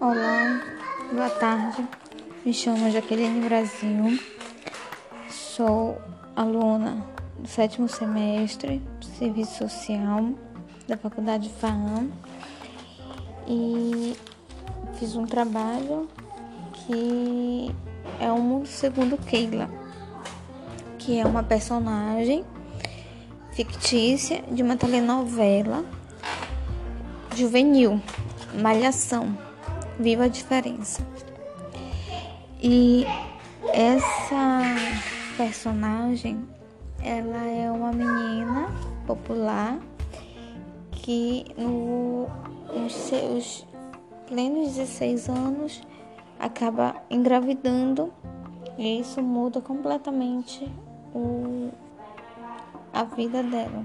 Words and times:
Olá, 0.00 0.62
boa 1.12 1.28
tarde. 1.28 1.86
Me 2.46 2.54
chamo 2.54 2.90
Jaqueline 2.90 3.46
Brasil. 3.46 4.18
Sou 5.28 6.00
aluna 6.34 7.04
do 7.38 7.46
sétimo 7.46 7.86
semestre 7.86 8.78
do 9.00 9.04
Serviço 9.04 9.68
Social 9.68 10.30
da 10.88 10.96
Faculdade 10.96 11.50
FAAM 11.50 12.10
e 13.46 14.16
fiz 14.94 15.14
um 15.14 15.26
trabalho 15.26 16.08
que 16.72 17.70
é 18.18 18.32
o 18.32 18.38
Mundo 18.38 18.66
Segundo 18.66 19.18
Keila, 19.18 19.68
que 20.98 21.18
é 21.18 21.26
uma 21.26 21.42
personagem 21.42 22.46
fictícia 23.54 24.42
de 24.50 24.62
uma 24.62 24.76
telenovela 24.76 25.84
juvenil, 27.36 28.00
Malhação, 28.60 29.36
Viva 29.98 30.24
a 30.24 30.28
Diferença. 30.28 31.06
E 32.60 33.04
essa 33.72 34.62
personagem, 35.36 36.44
ela 37.02 37.44
é 37.44 37.70
uma 37.70 37.92
menina 37.92 38.68
popular 39.06 39.78
que 40.90 41.44
no, 41.56 42.26
nos 42.72 42.92
seus 42.92 43.66
plenos 44.26 44.74
16 44.74 45.28
anos 45.28 45.82
acaba 46.40 46.96
engravidando 47.10 48.12
e 48.76 49.00
isso 49.00 49.22
muda 49.22 49.60
completamente 49.60 50.68
o, 51.14 51.70
a 52.94 53.02
vida 53.04 53.42
dela. 53.42 53.84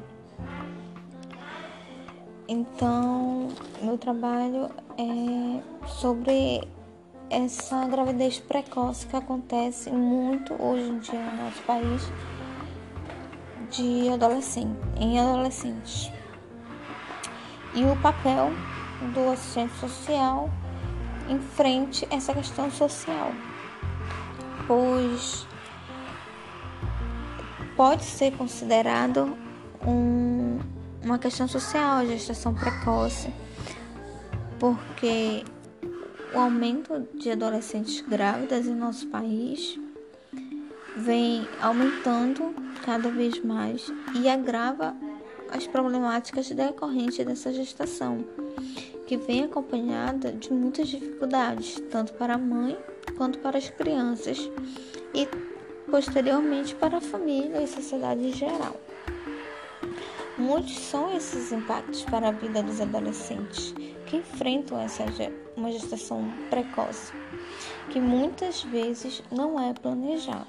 Então, 2.47 3.49
meu 3.81 3.97
trabalho 3.97 4.69
é 4.97 5.87
sobre 5.87 6.61
essa 7.29 7.85
gravidez 7.87 8.39
precoce 8.39 9.05
que 9.07 9.15
acontece 9.15 9.91
muito 9.91 10.53
hoje 10.61 10.89
em 10.89 10.99
dia 10.99 11.19
no 11.19 11.43
nosso 11.43 11.61
país 11.63 12.11
de 13.71 14.09
adolescente, 14.09 14.79
em 14.99 15.19
adolescentes. 15.19 16.11
E 17.75 17.83
o 17.83 17.95
papel 17.97 18.51
do 19.13 19.31
assistente 19.31 19.73
social 19.75 20.49
em 21.29 21.39
frente 21.39 22.07
a 22.09 22.15
essa 22.15 22.33
questão 22.33 22.71
social, 22.71 23.31
pois 24.65 25.47
pode 27.79 28.03
ser 28.03 28.35
considerado 28.35 29.37
um, 29.87 30.59
uma 31.01 31.17
questão 31.17 31.47
social 31.47 31.99
a 31.99 32.05
gestação 32.05 32.53
precoce, 32.53 33.33
porque 34.59 35.45
o 36.33 36.39
aumento 36.39 37.07
de 37.17 37.31
adolescentes 37.31 38.01
grávidas 38.01 38.67
em 38.67 38.75
nosso 38.75 39.07
país 39.07 39.79
vem 40.97 41.47
aumentando 41.61 42.53
cada 42.83 43.09
vez 43.09 43.41
mais 43.45 43.89
e 44.13 44.27
agrava 44.27 44.93
as 45.49 45.65
problemáticas 45.65 46.51
decorrentes 46.51 47.25
dessa 47.25 47.53
gestação 47.53 48.25
que 49.07 49.15
vem 49.15 49.45
acompanhada 49.45 50.33
de 50.33 50.51
muitas 50.51 50.89
dificuldades, 50.89 51.81
tanto 51.89 52.11
para 52.15 52.33
a 52.33 52.37
mãe 52.37 52.77
quanto 53.15 53.39
para 53.39 53.57
as 53.57 53.69
crianças 53.69 54.51
e 55.13 55.25
posteriormente 55.89 56.75
para 56.75 56.97
a 56.97 57.01
família 57.01 57.61
e 57.61 57.67
sociedade 57.67 58.21
em 58.21 58.33
geral. 58.33 58.75
Muitos 60.37 60.77
são 60.77 61.15
esses 61.15 61.51
impactos 61.51 62.03
para 62.03 62.29
a 62.29 62.31
vida 62.31 62.63
dos 62.63 62.79
adolescentes 62.79 63.73
que 64.05 64.17
enfrentam 64.17 64.79
essa 64.79 65.03
uma 65.55 65.71
gestação 65.71 66.31
precoce, 66.49 67.11
que 67.89 67.99
muitas 67.99 68.63
vezes 68.63 69.21
não 69.31 69.59
é 69.59 69.73
planejado. 69.73 70.47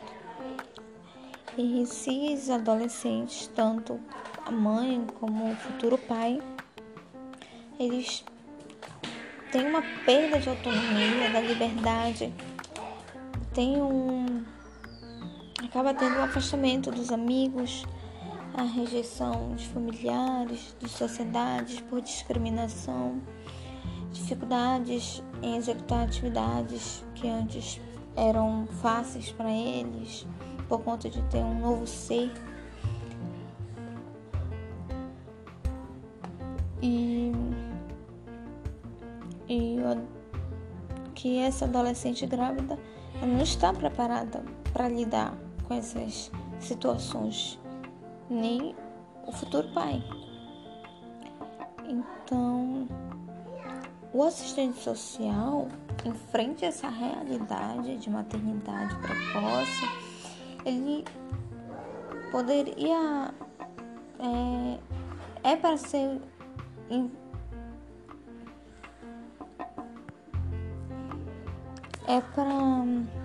E 1.58 1.82
esses 1.82 2.48
adolescentes, 2.48 3.48
tanto 3.48 4.00
a 4.46 4.50
mãe 4.50 5.04
como 5.18 5.50
o 5.50 5.56
futuro 5.56 5.98
pai, 5.98 6.40
eles 7.78 8.24
tem 9.50 9.66
uma 9.66 9.82
perda 10.04 10.38
de 10.38 10.48
autonomia, 10.48 11.30
da 11.32 11.40
liberdade, 11.40 12.32
tem 13.52 13.82
um. 13.82 14.39
Acaba 15.70 15.94
tendo 15.94 16.16
um 16.18 16.24
afastamento 16.24 16.90
dos 16.90 17.12
amigos, 17.12 17.86
a 18.54 18.62
rejeição 18.62 19.54
de 19.54 19.68
familiares, 19.68 20.74
de 20.80 20.88
sociedades 20.88 21.80
por 21.82 22.00
discriminação, 22.00 23.22
dificuldades 24.10 25.22
em 25.40 25.56
executar 25.56 26.06
atividades 26.06 27.04
que 27.14 27.28
antes 27.28 27.80
eram 28.16 28.66
fáceis 28.82 29.30
para 29.30 29.48
eles 29.48 30.26
por 30.68 30.82
conta 30.82 31.08
de 31.08 31.22
ter 31.22 31.38
um 31.38 31.60
novo 31.60 31.86
ser. 31.86 32.32
E 36.82 37.30
e 39.48 39.76
que 41.14 41.38
essa 41.38 41.64
adolescente 41.64 42.26
grávida 42.26 42.76
não 43.22 43.40
está 43.40 43.72
preparada 43.72 44.42
para 44.72 44.88
lidar 44.88 45.36
com 45.70 45.74
essas 45.74 46.32
situações, 46.58 47.56
nem 48.28 48.74
o 49.24 49.30
futuro 49.30 49.68
pai. 49.72 50.02
Então, 51.86 52.88
o 54.12 54.24
assistente 54.24 54.80
social, 54.80 55.68
em 56.04 56.12
frente 56.12 56.64
a 56.64 56.68
essa 56.68 56.88
realidade 56.88 57.98
de 57.98 58.10
maternidade 58.10 58.96
precoce, 58.96 59.88
ele 60.64 61.04
poderia. 62.32 63.32
É, 64.18 65.52
é 65.52 65.56
para 65.56 65.76
ser 65.76 66.20
é 72.08 72.20
para 72.20 73.19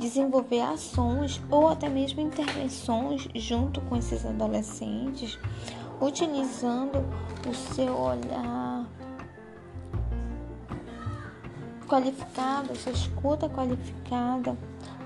desenvolver 0.00 0.62
ações 0.62 1.40
ou 1.50 1.68
até 1.68 1.88
mesmo 1.88 2.20
intervenções 2.20 3.28
junto 3.34 3.80
com 3.82 3.96
esses 3.96 4.24
adolescentes, 4.24 5.38
utilizando 6.00 6.98
o 7.48 7.54
seu 7.54 7.94
olhar 7.94 8.86
qualificado, 11.86 12.76
sua 12.76 12.92
escuta 12.92 13.48
qualificada, 13.48 14.56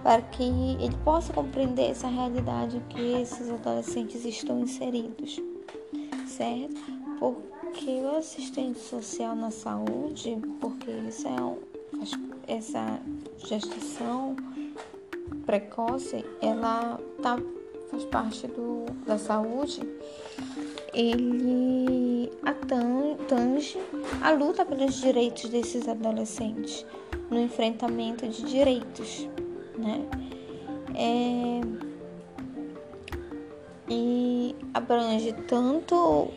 para 0.02 0.20
que 0.20 0.42
ele 0.42 0.94
possa 1.02 1.32
compreender 1.32 1.90
essa 1.90 2.06
realidade 2.06 2.80
que 2.90 3.00
esses 3.00 3.50
adolescentes 3.50 4.24
estão 4.24 4.60
inseridos, 4.60 5.40
certo? 6.26 6.80
Por 7.18 7.36
que 7.72 8.02
o 8.02 8.16
assistente 8.16 8.78
social 8.78 9.34
na 9.34 9.50
saúde, 9.50 10.38
porque 10.60 10.90
isso 10.90 11.26
é 11.26 11.42
um, 11.42 11.58
essa 12.46 13.00
gestação 13.38 14.36
precoce, 15.46 16.24
ela 16.40 16.98
tá, 17.22 17.38
faz 17.90 18.04
parte 18.04 18.46
do, 18.46 18.86
da 19.06 19.18
saúde, 19.18 19.80
ele 20.92 22.30
atange 22.44 23.78
a 24.22 24.30
luta 24.30 24.64
pelos 24.64 24.94
direitos 25.00 25.48
desses 25.50 25.88
adolescentes, 25.88 26.86
no 27.30 27.40
enfrentamento 27.40 28.28
de 28.28 28.42
direitos, 28.44 29.28
né? 29.76 30.06
É, 30.94 31.60
e 33.88 34.54
abrange 34.72 35.32
tanto 35.48 36.30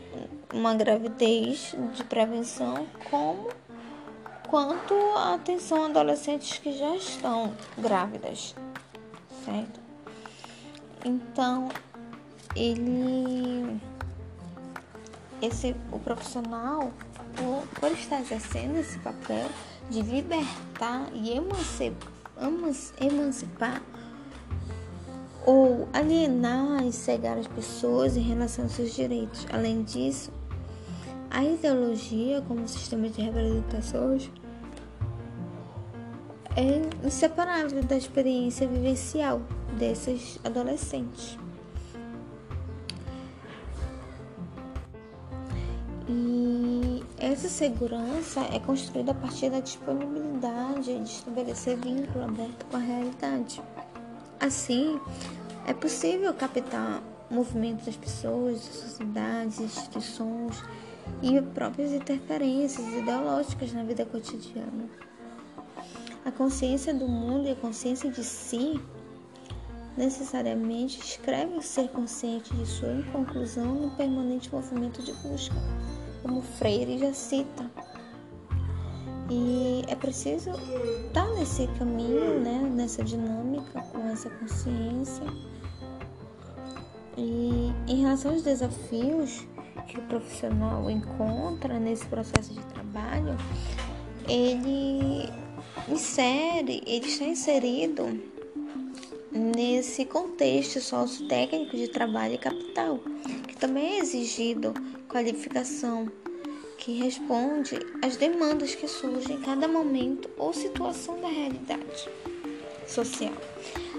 uma 0.54 0.74
gravidez 0.74 1.76
de 1.94 2.04
prevenção, 2.04 2.88
como 3.10 3.50
quanto 4.48 4.94
a 5.18 5.36
atenção 5.36 5.84
a 5.84 5.86
adolescentes 5.88 6.58
que 6.58 6.72
já 6.72 6.96
estão 6.96 7.54
grávidas, 7.78 8.56
certo? 9.48 9.80
Então, 11.06 11.70
ele 12.54 13.80
esse 15.42 15.76
o 15.92 16.00
profissional 16.00 16.92
por, 17.36 17.80
por 17.80 17.92
estar 17.92 18.20
exercendo 18.20 18.78
esse 18.78 19.00
papel 19.00 19.48
de 19.90 20.02
libertar 20.02 21.08
e 21.14 21.32
emancipar, 21.32 22.10
emancipar 23.00 23.82
ou 25.46 25.88
alienar 25.94 26.86
e 26.86 26.92
cegar 26.92 27.38
as 27.38 27.48
pessoas 27.48 28.18
em 28.18 28.22
relação 28.22 28.66
aos 28.66 28.74
seus 28.74 28.94
direitos. 28.94 29.46
Além 29.50 29.84
disso, 29.84 30.30
a 31.30 31.44
ideologia 31.44 32.42
como 32.42 32.68
sistema 32.68 33.08
de 33.08 33.22
representação 33.22 34.18
é 36.58 37.06
inseparável 37.06 37.84
da 37.84 37.96
experiência 37.96 38.68
vivencial 38.68 39.42
dessas 39.78 40.40
adolescentes. 40.44 41.38
E 46.10 47.04
essa 47.20 47.48
segurança 47.48 48.42
é 48.52 48.60
construída 48.60 49.12
a 49.12 49.14
partir 49.14 49.52
da 49.52 49.60
disponibilidade 49.60 50.98
de 50.98 51.04
estabelecer 51.04 51.78
vínculo 51.78 52.26
aberto 52.26 52.66
com 52.72 52.78
a 52.78 52.80
realidade. 52.80 53.62
Assim, 54.40 55.00
é 55.68 55.74
possível 55.74 56.34
captar 56.34 57.04
movimentos 57.30 57.86
das 57.86 57.98
pessoas, 57.98 58.66
das 58.66 58.76
sociedades, 58.76 59.60
instituições 59.60 60.64
e 61.22 61.40
próprias 61.40 61.92
interferências 61.92 62.88
ideológicas 62.94 63.72
na 63.74 63.84
vida 63.84 64.06
cotidiana. 64.06 64.90
A 66.28 66.32
consciência 66.34 66.94
do 66.94 67.08
mundo 67.08 67.48
e 67.48 67.52
a 67.52 67.56
consciência 67.56 68.12
de 68.12 68.22
si 68.22 68.82
necessariamente 69.96 71.00
escreve 71.00 71.56
o 71.56 71.62
ser 71.62 71.88
consciente 71.88 72.54
de 72.54 72.66
sua 72.66 72.92
inconclusão 72.92 73.76
no 73.76 73.92
permanente 73.92 74.54
movimento 74.54 75.02
de 75.02 75.14
busca, 75.14 75.56
como 76.22 76.42
Freire 76.42 77.00
já 77.00 77.14
cita. 77.14 77.72
E 79.30 79.86
é 79.88 79.96
preciso 79.96 80.52
estar 81.08 81.30
nesse 81.30 81.66
caminho, 81.80 82.42
né, 82.42 82.60
nessa 82.76 83.06
dinâmica, 83.06 83.82
com 83.94 84.10
essa 84.10 84.30
consciência. 84.30 85.24
E 87.18 87.72
em 87.88 88.02
relação 88.02 88.32
aos 88.32 88.44
desafios 88.44 89.48
que 89.88 89.98
o 89.98 90.02
profissional 90.08 90.90
encontra 90.90 91.80
nesse 91.80 92.06
processo 92.08 92.54
de 92.54 92.66
trabalho, 92.66 93.38
ele 94.28 95.47
insere, 95.88 96.82
ele 96.86 97.08
está 97.08 97.26
inserido 97.26 98.20
nesse 99.32 100.06
contexto 100.06 100.82
sociotécnico 100.82 101.76
de 101.76 101.88
trabalho 101.88 102.36
e 102.36 102.38
capital, 102.38 103.00
que 103.48 103.56
também 103.56 103.94
é 103.94 104.00
exigido 104.00 104.74
qualificação 105.08 106.12
que 106.78 106.94
responde 106.94 107.78
às 108.02 108.18
demandas 108.18 108.76
que 108.76 108.88
surgem 108.88 109.38
em 109.38 109.42
cada 109.42 109.68
momento 109.68 110.30
ou 110.38 110.54
situação 110.54 111.20
da 111.20 111.28
realidade 111.28 112.10
social. 112.88 113.34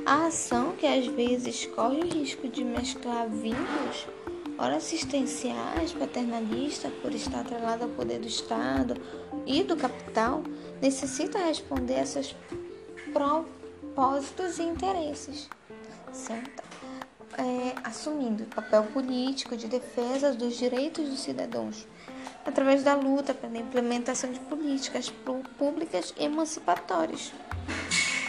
A 0.07 0.27
ação 0.27 0.73
que 0.73 0.87
às 0.87 1.07
vezes 1.07 1.67
corre 1.67 1.99
o 1.99 2.09
risco 2.09 2.49
de 2.49 2.65
mesclar 2.65 3.29
vínculos, 3.29 4.07
ora 4.59 4.77
assistenciais, 4.77 5.93
paternalistas, 5.93 6.93
por 7.01 7.15
estar 7.15 7.41
atrelado 7.41 7.85
ao 7.85 7.91
poder 7.91 8.19
do 8.19 8.27
Estado 8.27 9.01
e 9.47 9.63
do 9.63 9.77
capital, 9.77 10.43
necessita 10.83 11.39
responder 11.39 12.01
a 12.01 12.07
seus 12.07 12.35
propósitos 13.13 14.59
e 14.59 14.63
interesses, 14.63 15.49
certo? 16.13 16.63
É, 17.39 17.75
assumindo 17.85 18.43
o 18.43 18.47
papel 18.47 18.83
político 18.85 19.57
de 19.57 19.69
defesa 19.69 20.35
dos 20.35 20.57
direitos 20.57 21.09
dos 21.09 21.21
cidadãos, 21.21 21.87
através 22.45 22.83
da 22.83 22.95
luta 22.95 23.33
pela 23.33 23.59
implementação 23.59 24.33
de 24.33 24.41
políticas 24.41 25.13
públicas 25.57 26.13
emancipatórias. 26.19 27.33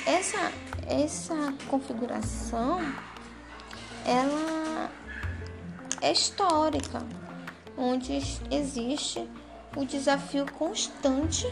Essa, 0.05 0.51
essa 0.87 1.53
configuração 1.67 2.79
ela 4.05 4.58
histórica, 6.01 7.01
onde 7.77 8.13
existe 8.51 9.27
o 9.75 9.85
desafio 9.85 10.45
constante 10.51 11.45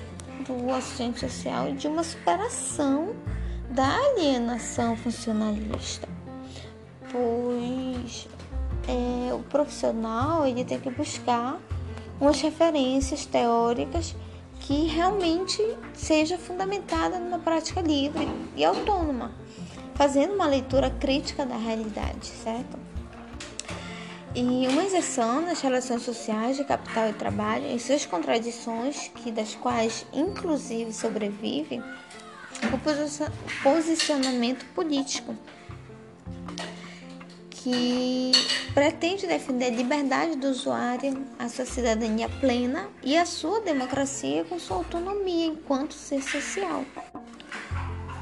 do 0.46 0.72
assistente 0.74 1.20
social 1.20 1.70
e 1.70 1.74
de 1.74 1.88
uma 1.88 2.04
superação 2.04 3.16
da 3.70 3.88
alienação 3.88 4.96
funcionalista, 4.96 6.08
pois 7.12 8.28
é, 8.88 9.34
o 9.34 9.40
profissional 9.40 10.46
ele 10.46 10.64
tem 10.64 10.80
que 10.80 10.90
buscar 10.90 11.60
umas 12.20 12.42
referências 12.42 13.26
teóricas 13.26 14.16
que 14.62 14.88
realmente 14.88 15.62
seja 15.94 16.38
fundamentada 16.38 17.20
numa 17.20 17.40
prática 17.40 17.82
livre 17.82 18.28
e 18.56 18.66
autônoma, 18.66 19.32
fazendo 19.94 20.34
uma 20.34 20.48
leitura 20.48 20.90
crítica 20.90 21.46
da 21.46 21.58
realidade, 21.58 22.26
certo? 22.26 22.87
E 24.36 24.68
uma 24.68 24.84
exceção 24.84 25.42
nas 25.42 25.62
relações 25.62 26.04
sociais 26.04 26.58
de 26.58 26.64
capital 26.64 27.10
e 27.10 27.14
trabalho, 27.14 27.66
em 27.66 27.80
suas 27.80 28.06
contradições, 28.06 29.10
que 29.16 29.32
das 29.32 29.56
quais 29.56 30.06
inclusive 30.14 30.94
sobrevive, 30.94 31.82
o 32.72 33.64
posicionamento 33.64 34.66
político, 34.74 35.36
que 37.50 38.32
pretende 38.74 39.26
defender 39.26 39.66
a 39.66 39.76
liberdade 39.76 40.36
do 40.36 40.48
usuário, 40.48 41.26
a 41.40 41.50
sua 41.50 41.66
cidadania 41.66 42.30
plena 42.30 42.88
e 43.04 43.18
a 43.18 43.26
sua 43.26 43.60
democracia 43.62 44.44
com 44.46 44.60
sua 44.60 44.78
autonomia 44.78 45.48
enquanto 45.48 45.94
ser 45.94 46.22
social. 46.22 46.86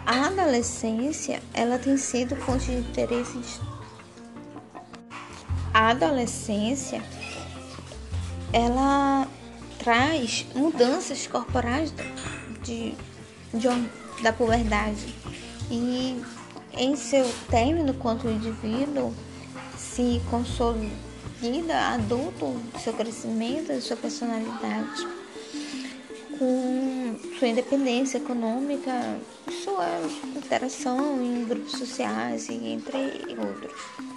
A 0.05 0.27
adolescência, 0.27 1.41
ela 1.53 1.77
tem 1.77 1.97
sido 1.97 2.35
fonte 2.35 2.65
de 2.65 2.77
interesse 2.77 3.37
de 3.37 3.74
a 5.75 5.89
adolescência 5.89 7.03
ela 8.53 9.27
traz 9.77 10.45
mudanças 10.55 11.27
corporais 11.27 11.93
de, 12.63 12.93
de, 13.53 13.67
da 14.23 14.31
puberdade. 14.31 15.13
E 15.69 16.23
em 16.77 16.95
seu 16.95 17.29
término 17.49 17.93
quanto 17.95 18.29
indivíduo 18.29 19.13
se 19.77 20.21
consolida 20.29 21.77
adulto 21.93 22.55
seu 22.81 22.93
crescimento 22.93 23.81
sua 23.81 23.97
personalidade 23.97 25.05
com 26.39 27.19
sua 27.37 27.49
independência 27.49 28.17
econômica 28.17 29.19
sua 29.63 29.85
interação 30.37 31.21
em 31.21 31.43
grupos 31.43 31.73
sociais 31.73 32.47
e 32.47 32.53
entre 32.53 32.97
outros 33.37 34.14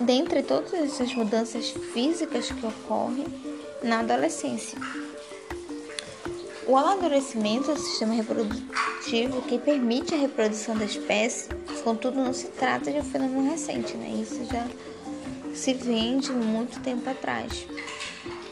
dentre 0.00 0.42
todas 0.42 0.72
essas 0.72 1.14
mudanças 1.14 1.70
físicas 1.92 2.50
que 2.50 2.66
ocorrem 2.66 3.26
na 3.82 4.00
adolescência. 4.00 4.78
O 6.66 6.76
amadurecimento 6.76 7.70
é 7.70 7.74
o 7.74 7.76
sistema 7.76 8.14
reprodutivo 8.14 9.42
que 9.42 9.58
permite 9.58 10.14
a 10.14 10.18
reprodução 10.18 10.76
da 10.76 10.84
espécie, 10.84 11.48
contudo, 11.82 12.22
não 12.22 12.32
se 12.32 12.46
trata 12.48 12.90
de 12.90 12.98
um 12.98 13.04
fenômeno 13.04 13.50
recente, 13.50 13.96
né? 13.96 14.08
Isso 14.22 14.44
já 14.44 14.66
se 15.54 15.74
vem 15.74 16.18
de 16.18 16.32
muito 16.32 16.80
tempo 16.80 17.08
atrás. 17.10 17.66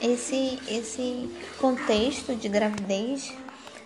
Esse, 0.03 0.59
esse 0.69 1.31
contexto 1.59 2.35
de 2.35 2.49
gravidez 2.49 3.33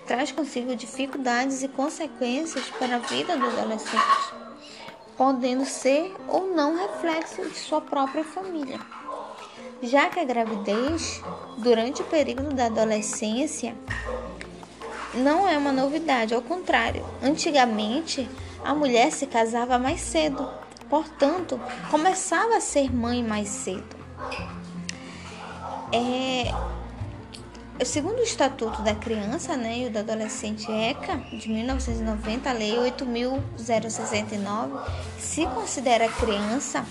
traz 0.06 0.32
consigo 0.32 0.74
dificuldades 0.74 1.62
e 1.62 1.68
consequências 1.68 2.64
para 2.78 2.96
a 2.96 2.98
vida 3.00 3.36
do 3.36 3.46
adolescente 3.46 4.43
podendo 5.16 5.64
ser 5.64 6.14
ou 6.28 6.54
não 6.54 6.76
reflexo 6.76 7.42
de 7.42 7.56
sua 7.56 7.80
própria 7.80 8.24
família. 8.24 8.78
Já 9.82 10.08
que 10.08 10.18
a 10.18 10.24
gravidez, 10.24 11.22
durante 11.58 12.02
o 12.02 12.06
período 12.06 12.54
da 12.54 12.66
adolescência, 12.66 13.74
não 15.14 15.48
é 15.48 15.56
uma 15.56 15.72
novidade, 15.72 16.34
ao 16.34 16.42
contrário, 16.42 17.04
antigamente 17.22 18.28
a 18.64 18.74
mulher 18.74 19.12
se 19.12 19.26
casava 19.26 19.78
mais 19.78 20.00
cedo, 20.00 20.48
portanto, 20.88 21.60
começava 21.90 22.56
a 22.56 22.60
ser 22.60 22.92
mãe 22.92 23.22
mais 23.22 23.48
cedo. 23.48 23.96
É, 25.92 26.50
Segundo 27.82 28.20
o 28.20 28.22
Estatuto 28.22 28.82
da 28.82 28.94
Criança 28.94 29.56
né, 29.56 29.80
e 29.80 29.90
do 29.90 29.98
Adolescente 29.98 30.70
ECA, 30.70 31.16
de 31.36 31.48
1990, 31.48 32.48
a 32.48 32.52
Lei 32.52 32.76
8.069, 32.76 34.80
se 35.18 35.44
considera 35.46 36.08
criança 36.08 36.86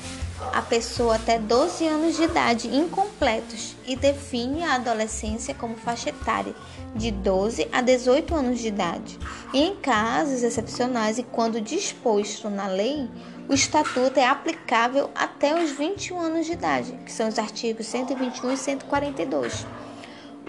a 0.52 0.62
pessoa 0.62 1.16
até 1.16 1.40
12 1.40 1.88
anos 1.88 2.18
de 2.18 2.24
idade 2.24 2.68
incompletos 2.68 3.78
e 3.88 3.96
define 3.96 4.66
a 4.66 4.76
adolescência 4.76 5.56
como 5.56 5.78
faixa 5.78 6.10
etária 6.10 6.54
de 6.94 7.12
12 7.12 7.66
a 7.72 7.82
18 7.82 8.36
anos 8.36 8.60
de 8.60 8.68
idade. 8.68 9.18
E 9.54 9.64
em 9.64 9.78
casos 9.78 10.44
excepcionais 10.44 11.18
e 11.18 11.24
quando 11.24 11.62
disposto 11.62 12.50
na 12.50 12.68
lei, 12.68 13.10
o 13.48 13.54
estatuto 13.54 14.20
é 14.20 14.28
aplicável 14.28 15.10
até 15.16 15.64
os 15.64 15.72
21 15.72 16.20
anos 16.20 16.46
de 16.46 16.52
idade, 16.52 16.92
que 17.06 17.12
são 17.12 17.30
os 17.30 17.40
artigos 17.40 17.88
121 17.88 18.52
e 18.52 18.58
142. 18.58 19.66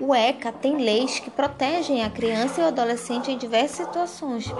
O 0.00 0.12
ECA 0.12 0.50
tem 0.50 0.76
leis 0.76 1.20
que 1.20 1.30
protegem 1.30 2.02
a 2.02 2.10
criança 2.10 2.60
e 2.60 2.64
o 2.64 2.66
adolescente 2.66 3.30
em 3.30 3.38
diversas 3.38 3.86
situações. 3.86 4.52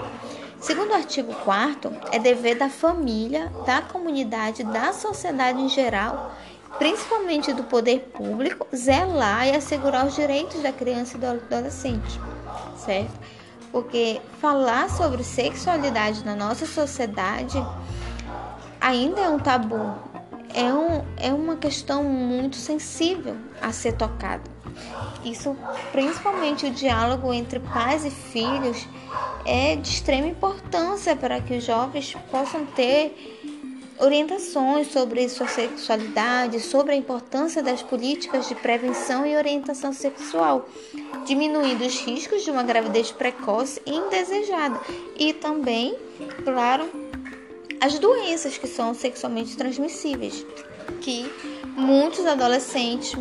Segundo 0.61 0.91
o 0.91 0.95
artigo 0.95 1.33
4 1.43 1.91
é 2.11 2.17
dever 2.17 2.57
da 2.57 2.69
família, 2.69 3.51
da 3.65 3.81
comunidade, 3.81 4.63
da 4.63 4.93
sociedade 4.93 5.59
em 5.59 5.67
geral, 5.67 6.31
principalmente 6.77 7.53
do 7.53 7.65
poder 7.65 8.11
público, 8.13 8.65
zelar 8.73 9.47
e 9.47 9.55
assegurar 9.55 10.07
os 10.07 10.15
direitos 10.15 10.61
da 10.61 10.71
criança 10.71 11.17
e 11.17 11.19
do 11.19 11.27
adolescente, 11.27 12.19
certo? 12.77 13.19
Porque 13.71 14.21
falar 14.39 14.89
sobre 14.89 15.21
sexualidade 15.21 16.23
na 16.23 16.35
nossa 16.35 16.65
sociedade 16.65 17.61
ainda 18.79 19.19
é 19.19 19.29
um 19.29 19.37
tabu, 19.37 19.95
é, 20.55 20.73
um, 20.73 21.03
é 21.17 21.33
uma 21.33 21.57
questão 21.57 22.03
muito 22.03 22.55
sensível 22.55 23.35
a 23.61 23.73
ser 23.73 23.93
tocada. 23.93 24.43
Isso, 25.23 25.55
principalmente 25.91 26.65
o 26.65 26.71
diálogo 26.71 27.33
entre 27.33 27.59
pais 27.59 28.05
e 28.05 28.09
filhos, 28.09 28.87
é 29.45 29.75
de 29.75 29.89
extrema 29.89 30.27
importância 30.27 31.15
para 31.15 31.41
que 31.41 31.57
os 31.57 31.63
jovens 31.63 32.15
possam 32.31 32.65
ter 32.67 33.13
orientações 33.99 34.91
sobre 34.91 35.27
sua 35.29 35.47
sexualidade, 35.47 36.59
sobre 36.59 36.93
a 36.93 36.95
importância 36.95 37.63
das 37.63 37.81
políticas 37.81 38.47
de 38.47 38.55
prevenção 38.55 39.25
e 39.25 39.35
orientação 39.35 39.93
sexual, 39.93 40.67
diminuindo 41.25 41.85
os 41.85 41.99
riscos 41.99 42.43
de 42.43 42.51
uma 42.51 42.63
gravidez 42.63 43.11
precoce 43.11 43.81
e 43.85 43.95
indesejada 43.95 44.79
e 45.17 45.33
também, 45.33 45.97
claro, 46.43 46.89
as 47.79 47.99
doenças 47.99 48.57
que 48.57 48.67
são 48.67 48.93
sexualmente 48.93 49.55
transmissíveis, 49.55 50.45
que 51.01 51.31
muitos 51.75 52.25
adolescentes 52.25 53.15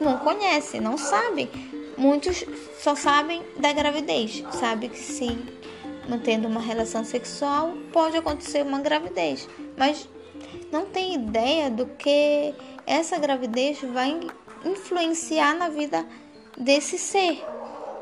não 0.00 0.18
conhecem, 0.18 0.80
não 0.80 0.96
sabem. 0.96 1.48
Muitos 1.96 2.44
só 2.80 2.94
sabem 2.94 3.42
da 3.58 3.72
gravidez, 3.72 4.42
sabe 4.52 4.88
que 4.88 4.98
se 4.98 5.38
mantendo 6.08 6.48
uma 6.48 6.60
relação 6.60 7.04
sexual 7.04 7.74
pode 7.92 8.16
acontecer 8.16 8.62
uma 8.62 8.80
gravidez, 8.80 9.46
mas 9.76 10.08
não 10.72 10.86
tem 10.86 11.14
ideia 11.14 11.70
do 11.70 11.86
que 11.86 12.54
essa 12.86 13.18
gravidez 13.18 13.80
vai 13.82 14.18
influenciar 14.64 15.54
na 15.54 15.68
vida 15.68 16.06
desse 16.56 16.98
ser, 16.98 17.44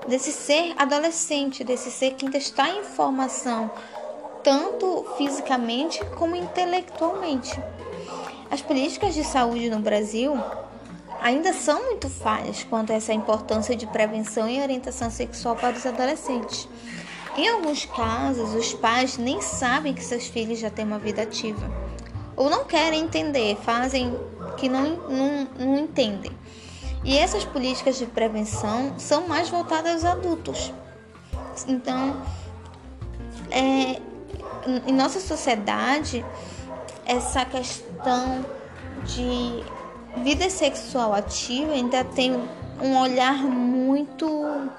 desse 0.06 0.32
ser 0.32 0.74
adolescente, 0.76 1.64
desse 1.64 1.90
ser 1.90 2.14
que 2.14 2.24
ainda 2.24 2.38
está 2.38 2.70
em 2.70 2.84
formação, 2.84 3.70
tanto 4.48 5.04
fisicamente 5.18 6.02
como 6.16 6.34
intelectualmente. 6.34 7.62
As 8.50 8.62
políticas 8.62 9.12
de 9.12 9.22
saúde 9.22 9.68
no 9.68 9.78
Brasil 9.78 10.42
ainda 11.20 11.52
são 11.52 11.84
muito 11.84 12.08
falhas 12.08 12.64
quanto 12.64 12.90
a 12.90 12.94
essa 12.94 13.12
importância 13.12 13.76
de 13.76 13.86
prevenção 13.86 14.48
e 14.48 14.62
orientação 14.62 15.10
sexual 15.10 15.54
para 15.54 15.76
os 15.76 15.84
adolescentes. 15.84 16.66
Em 17.36 17.46
alguns 17.46 17.84
casos, 17.84 18.54
os 18.54 18.72
pais 18.72 19.18
nem 19.18 19.42
sabem 19.42 19.92
que 19.92 20.02
seus 20.02 20.28
filhos 20.28 20.58
já 20.58 20.70
têm 20.70 20.86
uma 20.86 20.98
vida 20.98 21.20
ativa, 21.20 21.70
ou 22.34 22.48
não 22.48 22.64
querem 22.64 23.02
entender, 23.02 23.54
fazem 23.56 24.18
que 24.56 24.66
não, 24.66 24.96
não, 25.10 25.48
não 25.58 25.78
entendem. 25.78 26.32
E 27.04 27.18
essas 27.18 27.44
políticas 27.44 27.98
de 27.98 28.06
prevenção 28.06 28.98
são 28.98 29.28
mais 29.28 29.50
voltadas 29.50 30.06
aos 30.06 30.16
adultos. 30.16 30.72
Então, 31.66 32.22
é, 33.50 34.00
em 34.86 34.92
nossa 34.92 35.20
sociedade, 35.20 36.24
essa 37.06 37.44
questão 37.44 38.44
de 39.04 39.64
vida 40.22 40.50
sexual 40.50 41.14
ativa 41.14 41.72
ainda 41.72 42.04
tem 42.04 42.32
um 42.82 42.98
olhar 42.98 43.42
muito 43.42 44.70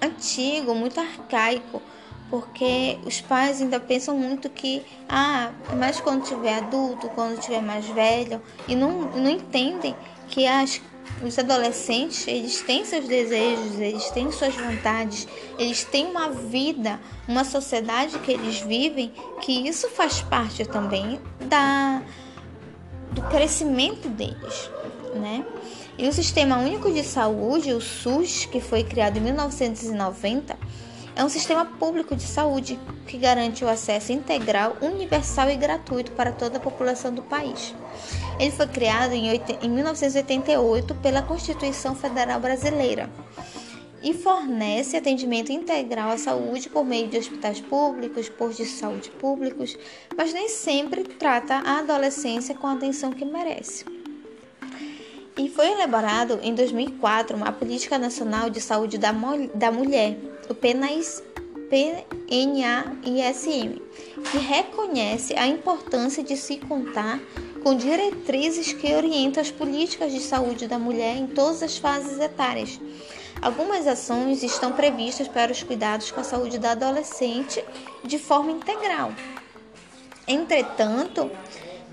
antigo, 0.00 0.74
muito 0.74 1.00
arcaico, 1.00 1.82
porque 2.30 2.98
os 3.04 3.20
pais 3.20 3.60
ainda 3.60 3.80
pensam 3.80 4.16
muito 4.16 4.48
que, 4.48 4.84
ah, 5.08 5.50
mas 5.76 6.00
quando 6.00 6.24
tiver 6.24 6.58
adulto, 6.58 7.08
quando 7.10 7.40
tiver 7.40 7.62
mais 7.62 7.86
velho, 7.86 8.40
e 8.66 8.76
não, 8.76 9.02
não 9.02 9.30
entendem 9.30 9.96
que 10.28 10.46
as 10.46 10.80
os 11.22 11.38
adolescentes, 11.38 12.26
eles 12.26 12.60
têm 12.62 12.84
seus 12.84 13.06
desejos, 13.06 13.78
eles 13.78 14.10
têm 14.10 14.30
suas 14.30 14.54
vontades, 14.54 15.26
eles 15.58 15.84
têm 15.84 16.06
uma 16.06 16.30
vida, 16.30 17.00
uma 17.26 17.44
sociedade 17.44 18.18
que 18.20 18.32
eles 18.32 18.60
vivem, 18.60 19.12
que 19.40 19.68
isso 19.68 19.88
faz 19.90 20.20
parte 20.20 20.64
também 20.64 21.20
da 21.40 22.02
do 23.10 23.22
crescimento 23.22 24.08
deles, 24.08 24.70
né? 25.14 25.44
E 25.96 26.06
o 26.06 26.12
Sistema 26.12 26.58
Único 26.58 26.92
de 26.92 27.02
Saúde, 27.02 27.72
o 27.72 27.80
SUS, 27.80 28.44
que 28.44 28.60
foi 28.60 28.84
criado 28.84 29.16
em 29.16 29.20
1990, 29.20 30.56
é 31.16 31.24
um 31.24 31.28
sistema 31.28 31.64
público 31.64 32.14
de 32.14 32.22
saúde 32.22 32.78
que 33.08 33.18
garante 33.18 33.64
o 33.64 33.68
acesso 33.68 34.12
integral, 34.12 34.76
universal 34.80 35.50
e 35.50 35.56
gratuito 35.56 36.12
para 36.12 36.30
toda 36.30 36.58
a 36.58 36.60
população 36.60 37.12
do 37.12 37.22
país. 37.22 37.74
Ele 38.38 38.50
foi 38.52 38.66
criado 38.68 39.12
em 39.12 39.68
1988 39.68 40.94
pela 40.96 41.22
Constituição 41.22 41.94
Federal 41.94 42.38
Brasileira 42.38 43.10
e 44.02 44.14
fornece 44.14 44.96
atendimento 44.96 45.50
integral 45.50 46.10
à 46.10 46.18
saúde 46.18 46.68
por 46.68 46.84
meio 46.84 47.08
de 47.08 47.18
hospitais 47.18 47.60
públicos, 47.60 48.28
postos 48.28 48.68
de 48.68 48.72
saúde 48.72 49.10
públicos, 49.10 49.76
mas 50.16 50.32
nem 50.32 50.48
sempre 50.48 51.02
trata 51.02 51.56
a 51.56 51.80
adolescência 51.80 52.54
com 52.54 52.68
a 52.68 52.74
atenção 52.74 53.12
que 53.12 53.24
merece. 53.24 53.84
E 55.36 55.48
foi 55.48 55.72
elaborado 55.72 56.38
em 56.42 56.54
2004 56.54 57.36
uma 57.36 57.52
Política 57.52 57.98
Nacional 57.98 58.50
de 58.50 58.60
Saúde 58.60 58.98
da, 58.98 59.12
da 59.54 59.70
Mulher, 59.70 60.16
o 60.48 60.54
PNAIS, 60.54 61.22
PNAISM, 61.68 62.20
que 64.30 64.38
reconhece 64.38 65.36
a 65.36 65.46
importância 65.46 66.22
de 66.24 66.36
se 66.36 66.56
contar 66.56 67.20
com 67.62 67.74
diretrizes 67.74 68.72
que 68.72 68.94
orientam 68.94 69.40
as 69.40 69.50
políticas 69.50 70.12
de 70.12 70.20
saúde 70.20 70.66
da 70.66 70.78
mulher 70.78 71.16
em 71.16 71.26
todas 71.26 71.62
as 71.62 71.76
fases 71.76 72.18
etárias. 72.18 72.80
Algumas 73.40 73.86
ações 73.86 74.42
estão 74.42 74.72
previstas 74.72 75.28
para 75.28 75.52
os 75.52 75.62
cuidados 75.62 76.10
com 76.10 76.20
a 76.20 76.24
saúde 76.24 76.58
da 76.58 76.72
adolescente 76.72 77.64
de 78.04 78.18
forma 78.18 78.50
integral. 78.50 79.12
Entretanto, 80.26 81.30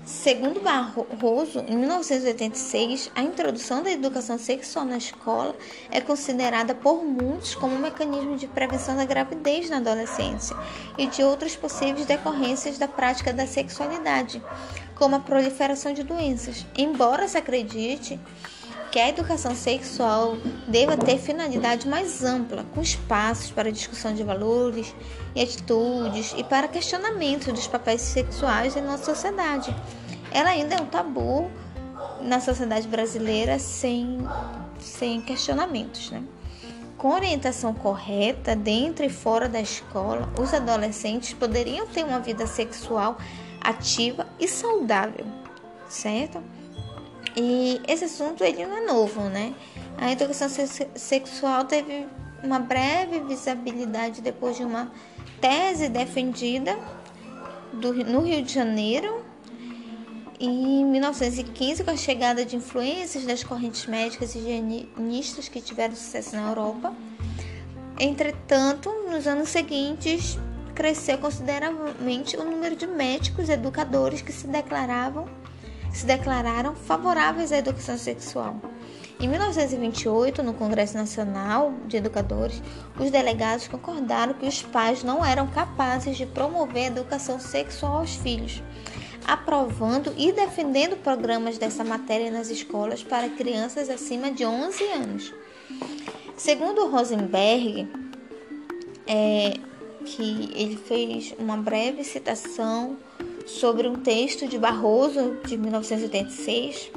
Segundo 0.06 0.60
Barroso, 0.60 1.64
em 1.66 1.76
1986, 1.76 3.10
a 3.12 3.22
introdução 3.22 3.82
da 3.82 3.90
educação 3.90 4.38
sexual 4.38 4.84
na 4.84 4.98
escola 4.98 5.52
é 5.90 6.00
considerada 6.00 6.76
por 6.76 7.04
muitos 7.04 7.56
como 7.56 7.74
um 7.74 7.80
mecanismo 7.80 8.36
de 8.36 8.46
prevenção 8.46 8.96
da 8.96 9.04
gravidez 9.04 9.68
na 9.68 9.78
adolescência 9.78 10.56
e 10.96 11.08
de 11.08 11.24
outras 11.24 11.56
possíveis 11.56 12.06
decorrências 12.06 12.78
da 12.78 12.86
prática 12.86 13.32
da 13.32 13.48
sexualidade, 13.48 14.40
como 14.96 15.14
a 15.14 15.20
proliferação 15.20 15.92
de 15.92 16.02
doenças. 16.02 16.66
Embora 16.76 17.28
se 17.28 17.38
acredite 17.38 18.18
que 18.90 18.98
a 18.98 19.08
educação 19.08 19.54
sexual 19.54 20.38
deva 20.66 20.96
ter 20.96 21.18
finalidade 21.18 21.86
mais 21.86 22.24
ampla, 22.24 22.64
com 22.74 22.80
espaços 22.80 23.50
para 23.50 23.70
discussão 23.70 24.14
de 24.14 24.24
valores 24.24 24.94
e 25.34 25.42
atitudes 25.42 26.34
e 26.36 26.42
para 26.42 26.66
questionamento 26.66 27.52
dos 27.52 27.66
papéis 27.66 28.00
sexuais 28.00 28.74
em 28.74 28.80
nossa 28.80 29.04
sociedade. 29.04 29.74
Ela 30.32 30.50
ainda 30.50 30.76
é 30.76 30.80
um 30.80 30.86
tabu 30.86 31.50
na 32.22 32.40
sociedade 32.40 32.88
brasileira 32.88 33.58
sem, 33.58 34.18
sem 34.80 35.20
questionamentos, 35.20 36.10
né? 36.10 36.22
Com 36.96 37.08
orientação 37.08 37.74
correta, 37.74 38.56
dentro 38.56 39.04
e 39.04 39.10
fora 39.10 39.46
da 39.46 39.60
escola, 39.60 40.26
os 40.40 40.54
adolescentes 40.54 41.34
poderiam 41.34 41.86
ter 41.86 42.02
uma 42.04 42.18
vida 42.18 42.46
sexual 42.46 43.18
ativa 43.66 44.26
e 44.38 44.46
saudável, 44.46 45.26
certo? 45.88 46.40
E 47.36 47.80
esse 47.86 48.04
assunto 48.04 48.44
ele 48.44 48.64
não 48.64 48.78
é 48.78 48.80
novo, 48.86 49.22
né? 49.22 49.54
A 49.98 50.12
educação 50.12 50.48
sexual 50.94 51.64
teve 51.64 52.06
uma 52.42 52.60
breve 52.60 53.20
visibilidade 53.20 54.22
depois 54.22 54.56
de 54.56 54.62
uma 54.62 54.90
tese 55.40 55.88
defendida 55.88 56.78
do, 57.72 57.92
no 57.92 58.20
Rio 58.20 58.42
de 58.42 58.52
Janeiro 58.52 59.24
em 60.38 60.84
1915, 60.84 61.82
com 61.82 61.90
a 61.90 61.96
chegada 61.96 62.44
de 62.44 62.56
influências 62.56 63.24
das 63.24 63.42
correntes 63.42 63.86
médicas 63.86 64.34
e 64.34 64.38
higienistas 64.38 65.48
que 65.48 65.60
tiveram 65.60 65.94
sucesso 65.96 66.36
na 66.36 66.48
Europa. 66.48 66.94
Entretanto, 67.98 68.90
nos 69.10 69.26
anos 69.26 69.48
seguintes, 69.48 70.38
cresceu 70.76 71.16
consideravelmente 71.16 72.36
o 72.36 72.44
número 72.44 72.76
de 72.76 72.86
médicos 72.86 73.48
e 73.48 73.52
educadores 73.52 74.20
que 74.20 74.30
se 74.30 74.46
declaravam 74.46 75.26
se 75.92 76.04
declararam 76.04 76.74
favoráveis 76.74 77.50
à 77.50 77.56
educação 77.56 77.96
sexual. 77.96 78.60
Em 79.18 79.26
1928, 79.26 80.42
no 80.42 80.52
Congresso 80.52 80.94
Nacional 80.94 81.72
de 81.86 81.96
Educadores, 81.96 82.62
os 83.00 83.10
delegados 83.10 83.66
concordaram 83.66 84.34
que 84.34 84.46
os 84.46 84.60
pais 84.60 85.02
não 85.02 85.24
eram 85.24 85.46
capazes 85.46 86.18
de 86.18 86.26
promover 86.26 86.84
a 86.84 86.88
educação 86.88 87.40
sexual 87.40 88.00
aos 88.00 88.14
filhos, 88.14 88.62
aprovando 89.26 90.12
e 90.18 90.32
defendendo 90.32 90.98
programas 90.98 91.56
dessa 91.56 91.82
matéria 91.82 92.30
nas 92.30 92.50
escolas 92.50 93.02
para 93.02 93.30
crianças 93.30 93.88
acima 93.88 94.30
de 94.30 94.44
11 94.44 94.84
anos. 94.84 95.34
Segundo 96.36 96.86
Rosenberg, 96.88 97.88
é, 99.06 99.54
que 100.06 100.50
ele 100.54 100.76
fez 100.76 101.34
uma 101.38 101.56
breve 101.56 102.04
citação 102.04 102.96
sobre 103.44 103.88
um 103.88 103.96
texto 103.96 104.46
de 104.46 104.56
Barroso 104.56 105.36
de 105.44 105.56
1986, 105.56 106.90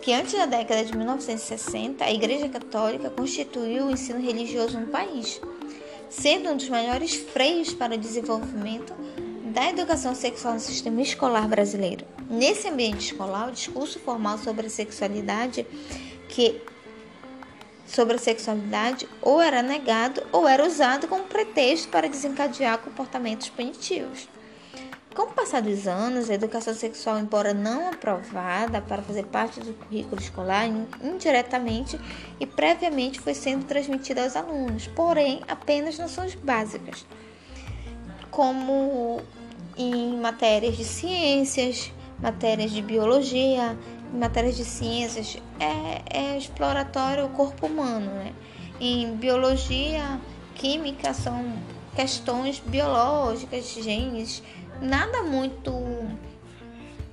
que 0.00 0.12
antes 0.12 0.32
da 0.32 0.46
década 0.46 0.84
de 0.84 0.96
1960 0.96 2.04
a 2.04 2.12
Igreja 2.12 2.48
Católica 2.48 3.10
constituiu 3.10 3.86
o 3.86 3.90
ensino 3.90 4.20
religioso 4.20 4.78
no 4.78 4.86
país, 4.86 5.40
sendo 6.08 6.50
um 6.50 6.56
dos 6.56 6.68
maiores 6.68 7.14
freios 7.14 7.74
para 7.74 7.94
o 7.94 7.98
desenvolvimento 7.98 8.94
da 9.52 9.68
educação 9.68 10.14
sexual 10.14 10.54
no 10.54 10.60
sistema 10.60 11.02
escolar 11.02 11.48
brasileiro. 11.48 12.04
Nesse 12.30 12.68
ambiente 12.68 13.12
escolar, 13.12 13.48
o 13.48 13.52
discurso 13.52 13.98
formal 13.98 14.38
sobre 14.38 14.66
a 14.66 14.70
sexualidade 14.70 15.66
que 16.28 16.60
sobre 17.94 18.16
a 18.16 18.18
sexualidade 18.18 19.08
ou 19.22 19.40
era 19.40 19.62
negado 19.62 20.22
ou 20.32 20.48
era 20.48 20.66
usado 20.66 21.06
como 21.06 21.24
pretexto 21.24 21.88
para 21.88 22.08
desencadear 22.08 22.78
comportamentos 22.78 23.48
punitivos. 23.48 24.28
Com 25.14 25.22
o 25.22 25.26
passar 25.28 25.62
dos 25.62 25.86
anos, 25.86 26.28
a 26.28 26.34
educação 26.34 26.74
sexual, 26.74 27.20
embora 27.20 27.54
não 27.54 27.88
aprovada 27.88 28.80
para 28.80 29.00
fazer 29.00 29.24
parte 29.26 29.60
do 29.60 29.72
currículo 29.72 30.20
escolar, 30.20 30.66
indiretamente 31.00 32.00
e 32.40 32.44
previamente 32.44 33.20
foi 33.20 33.32
sendo 33.32 33.64
transmitida 33.64 34.24
aos 34.24 34.34
alunos, 34.34 34.88
porém 34.88 35.40
apenas 35.46 35.96
noções 35.96 36.34
básicas, 36.34 37.06
como 38.28 39.22
em 39.76 40.16
matérias 40.16 40.76
de 40.76 40.84
ciências, 40.84 41.92
matérias 42.20 42.72
de 42.72 42.82
biologia, 42.82 43.76
matérias 44.14 44.56
de 44.56 44.64
ciências, 44.64 45.36
é, 45.58 46.34
é 46.34 46.38
exploratório 46.38 47.26
o 47.26 47.30
corpo 47.30 47.66
humano. 47.66 48.06
Né? 48.06 48.32
Em 48.80 49.14
biologia, 49.16 50.20
química, 50.54 51.12
são 51.12 51.52
questões 51.94 52.60
biológicas, 52.60 53.72
genes, 53.74 54.42
nada 54.80 55.22
muito 55.22 55.72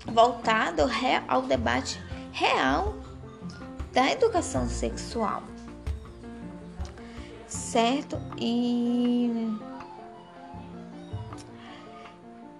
voltado 0.06 0.84
ao 1.28 1.44
debate 1.44 2.00
real 2.32 2.96
da 3.94 4.12
educação 4.12 4.68
sexual. 4.68 5.44
Certo? 7.48 8.18
E 8.38 9.30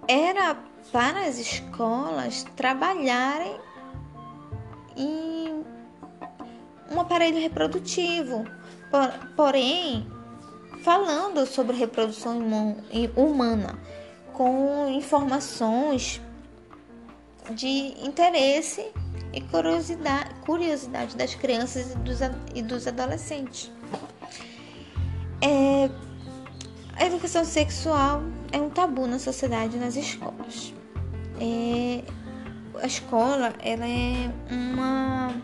era 0.06 0.56
para 0.92 1.26
as 1.26 1.38
escolas 1.38 2.44
trabalharem 2.54 3.58
em 4.96 5.64
um 6.90 7.00
aparelho 7.00 7.40
reprodutivo. 7.40 8.44
Porém, 9.36 10.06
falando 10.82 11.46
sobre 11.46 11.76
reprodução 11.76 12.38
humana, 13.16 13.78
com 14.32 14.88
informações 14.88 16.20
de 17.54 17.94
interesse 18.04 18.90
e 19.32 19.40
curiosidade, 19.40 20.34
curiosidade 20.44 21.16
das 21.16 21.34
crianças 21.34 21.92
e 21.92 21.98
dos, 21.98 22.18
e 22.54 22.62
dos 22.62 22.86
adolescentes. 22.86 23.70
É, 25.40 25.90
a 26.94 27.06
educação 27.06 27.44
sexual 27.44 28.22
é 28.52 28.58
um 28.58 28.70
tabu 28.70 29.06
na 29.06 29.18
sociedade 29.18 29.76
e 29.76 29.80
nas 29.80 29.96
escolas. 29.96 30.72
É, 31.40 32.04
a 32.80 32.86
escola 32.86 33.52
ela 33.60 33.86
é 33.86 34.30
uma, 34.50 35.34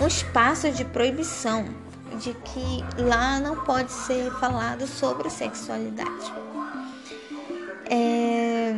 um 0.00 0.06
espaço 0.06 0.70
de 0.70 0.84
proibição 0.84 1.64
de 2.20 2.32
que 2.32 2.84
lá 3.02 3.38
não 3.40 3.56
pode 3.64 3.92
ser 3.92 4.30
falado 4.32 4.86
sobre 4.86 5.28
sexualidade. 5.28 6.32
É... 7.90 8.74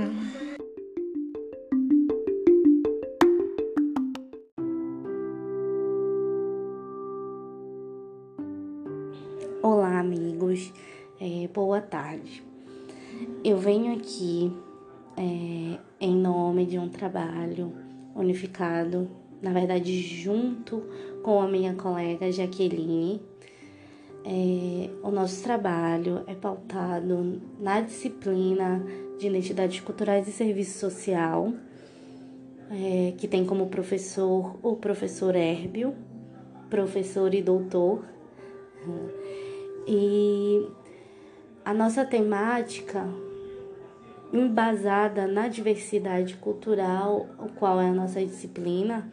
trabalho 17.08 17.72
unificado, 18.14 19.08
na 19.40 19.52
verdade, 19.52 20.00
junto 20.00 20.82
com 21.22 21.40
a 21.40 21.48
minha 21.48 21.74
colega 21.74 22.30
Jaqueline. 22.30 23.20
É, 24.24 24.90
o 25.02 25.10
nosso 25.10 25.42
trabalho 25.42 26.22
é 26.26 26.34
pautado 26.34 27.40
na 27.58 27.80
disciplina 27.80 28.84
de 29.18 29.26
Identidades 29.26 29.80
Culturais 29.80 30.28
e 30.28 30.32
Serviço 30.32 30.78
Social, 30.78 31.52
é, 32.70 33.14
que 33.16 33.26
tem 33.26 33.46
como 33.46 33.68
professor 33.68 34.58
o 34.62 34.76
professor 34.76 35.34
Herbio, 35.34 35.94
professor 36.68 37.32
e 37.32 37.40
doutor. 37.40 38.04
E 39.86 40.66
a 41.64 41.72
nossa 41.72 42.04
temática 42.04 43.08
embasada 44.32 45.26
na 45.26 45.48
diversidade 45.48 46.34
cultural, 46.34 47.26
o 47.38 47.50
qual 47.52 47.80
é 47.80 47.88
a 47.88 47.94
nossa 47.94 48.24
disciplina, 48.24 49.10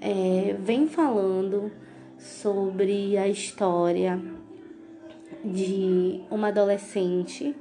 é, 0.00 0.56
vem 0.58 0.86
falando 0.86 1.70
sobre 2.18 3.16
a 3.16 3.28
história 3.28 4.20
de 5.44 6.22
uma 6.30 6.48
adolescente 6.48 7.54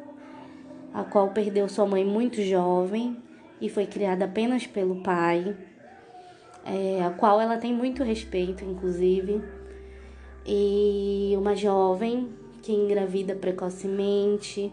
a 0.94 1.04
qual 1.04 1.30
perdeu 1.30 1.68
sua 1.70 1.86
mãe 1.86 2.04
muito 2.04 2.42
jovem 2.42 3.18
e 3.62 3.70
foi 3.70 3.86
criada 3.86 4.26
apenas 4.26 4.66
pelo 4.66 5.02
pai, 5.04 5.56
é, 6.66 7.04
a 7.04 7.12
qual 7.12 7.40
ela 7.40 7.58
tem 7.58 7.74
muito 7.74 8.04
respeito, 8.04 8.64
inclusive, 8.64 9.42
e 10.46 11.34
uma 11.38 11.56
jovem 11.56 12.30
que 12.62 12.72
engravida 12.72 13.36
precocemente 13.36 14.72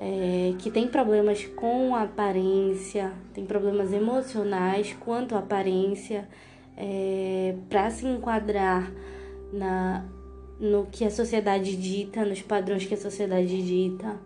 é, 0.00 0.54
que 0.58 0.70
tem 0.70 0.88
problemas 0.88 1.44
com 1.44 1.94
a 1.94 2.02
aparência, 2.02 3.12
tem 3.32 3.44
problemas 3.46 3.92
emocionais 3.92 4.94
quanto 5.00 5.34
à 5.34 5.38
aparência, 5.38 6.28
é, 6.76 7.54
para 7.68 7.90
se 7.90 8.06
enquadrar 8.06 8.92
na, 9.52 10.04
no 10.60 10.86
que 10.86 11.04
a 11.04 11.10
sociedade 11.10 11.76
dita, 11.76 12.24
nos 12.24 12.42
padrões 12.42 12.84
que 12.84 12.94
a 12.94 12.98
sociedade 12.98 13.62
dita. 13.62 14.16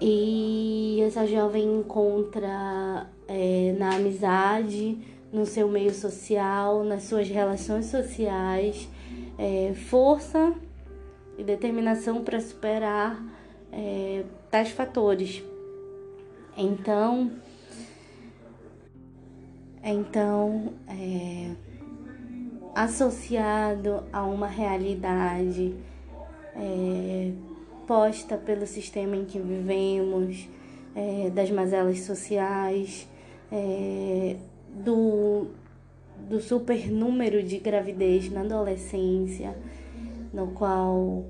E 0.00 1.00
essa 1.02 1.26
jovem 1.26 1.80
encontra 1.80 3.06
é, 3.28 3.74
na 3.78 3.96
amizade, 3.96 4.98
no 5.32 5.46
seu 5.46 5.68
meio 5.68 5.92
social, 5.94 6.82
nas 6.82 7.04
suas 7.04 7.28
relações 7.28 7.86
sociais, 7.86 8.88
é, 9.38 9.72
força 9.74 10.54
e 11.38 11.44
determinação 11.44 12.24
para 12.24 12.40
superar 12.40 13.22
é, 13.72 14.24
tais 14.50 14.70
fatores. 14.70 15.42
Então, 16.56 17.30
então 19.82 20.74
é, 20.88 21.50
associado 22.74 24.04
a 24.12 24.22
uma 24.24 24.46
realidade 24.46 25.74
é, 26.54 27.32
posta 27.86 28.36
pelo 28.36 28.66
sistema 28.66 29.16
em 29.16 29.24
que 29.24 29.38
vivemos, 29.38 30.48
é, 30.94 31.30
das 31.30 31.50
mazelas 31.50 32.00
sociais, 32.00 33.08
é, 33.50 34.36
do, 34.68 35.48
do 36.28 36.40
super 36.40 36.90
número 36.90 37.42
de 37.42 37.58
gravidez 37.58 38.30
na 38.30 38.42
adolescência, 38.42 39.56
no 40.32 40.48
qual 40.48 41.24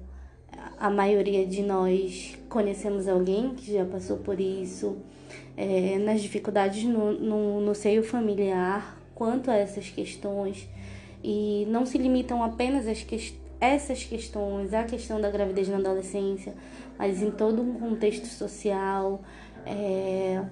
a 0.80 0.88
maioria 0.88 1.46
de 1.46 1.62
nós 1.62 2.38
conhecemos 2.48 3.06
alguém 3.06 3.54
que 3.54 3.70
já 3.70 3.84
passou 3.84 4.16
por 4.16 4.40
isso, 4.40 4.96
é, 5.54 5.98
nas 5.98 6.22
dificuldades 6.22 6.84
no, 6.84 7.12
no, 7.12 7.60
no 7.60 7.74
seio 7.74 8.02
familiar 8.02 8.98
quanto 9.14 9.50
a 9.50 9.56
essas 9.56 9.90
questões, 9.90 10.66
e 11.22 11.66
não 11.68 11.84
se 11.84 11.98
limitam 11.98 12.42
apenas 12.42 12.88
às 12.88 13.02
que, 13.02 13.34
essas 13.60 14.04
questões, 14.04 14.72
a 14.72 14.84
questão 14.84 15.20
da 15.20 15.30
gravidez 15.30 15.68
na 15.68 15.76
adolescência, 15.76 16.54
mas 16.98 17.22
em 17.22 17.30
todo 17.30 17.60
um 17.60 17.74
contexto 17.74 18.26
social, 18.26 19.20
é, 19.66 20.42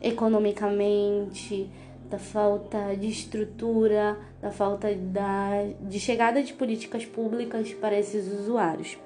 economicamente, 0.00 1.68
da 2.08 2.20
falta 2.20 2.94
de 2.94 3.08
estrutura, 3.08 4.16
da 4.40 4.52
falta 4.52 4.94
da, 4.94 5.64
de 5.80 5.98
chegada 5.98 6.40
de 6.40 6.52
políticas 6.52 7.04
públicas 7.04 7.72
para 7.72 7.98
esses 7.98 8.28
usuários. 8.32 8.96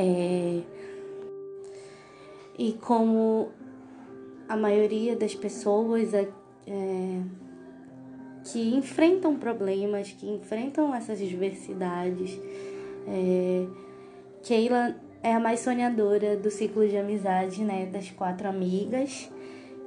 É... 0.00 0.62
E 2.58 2.72
como 2.74 3.48
a 4.48 4.56
maioria 4.56 5.16
das 5.16 5.34
pessoas 5.34 6.12
é, 6.12 6.28
é, 6.66 7.22
que 8.44 8.74
enfrentam 8.74 9.36
problemas, 9.36 10.12
que 10.12 10.26
enfrentam 10.28 10.94
essas 10.94 11.18
diversidades, 11.18 12.38
é, 13.06 13.66
Keila 14.42 14.96
é 15.22 15.32
a 15.32 15.40
mais 15.40 15.60
sonhadora 15.60 16.36
do 16.36 16.50
ciclo 16.50 16.86
de 16.88 16.96
amizade, 16.96 17.62
né, 17.62 17.86
das 17.86 18.10
quatro 18.10 18.48
amigas, 18.48 19.30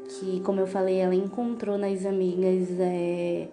que, 0.07 0.39
como 0.41 0.59
eu 0.59 0.67
falei, 0.67 0.97
ela 0.97 1.15
encontrou 1.15 1.77
nas 1.77 2.05
amigas 2.05 2.69
é, 2.79 3.47